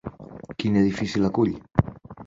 [0.63, 1.57] Quin edifici l'acull?